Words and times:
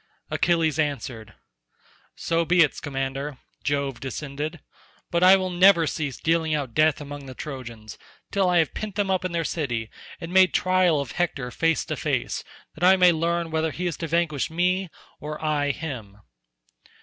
Achilles 0.31 0.79
answered, 0.79 1.35
"So 2.15 2.43
be 2.43 2.61
it, 2.63 2.73
Scamander, 2.73 3.37
Jove 3.63 3.99
descended; 3.99 4.59
but 5.11 5.21
I 5.21 5.35
will 5.37 5.51
never 5.51 5.85
cease 5.85 6.17
dealing 6.17 6.55
out 6.55 6.73
death 6.73 6.99
among 6.99 7.27
the 7.27 7.35
Trojans, 7.35 7.99
till 8.31 8.49
I 8.49 8.57
have 8.57 8.73
pent 8.73 8.95
them 8.95 9.11
up 9.11 9.23
in 9.23 9.31
their 9.31 9.43
city, 9.45 9.91
and 10.19 10.33
made 10.33 10.55
trial 10.55 10.99
of 10.99 11.11
Hector 11.11 11.51
face 11.51 11.85
to 11.85 11.95
face, 11.95 12.43
that 12.73 12.83
I 12.83 12.95
may 12.95 13.11
learn 13.11 13.51
whether 13.51 13.69
he 13.69 13.85
is 13.85 13.95
to 13.97 14.07
vanquish 14.07 14.49
me, 14.49 14.89
or 15.19 15.39
I 15.39 15.69
him." 15.69 16.17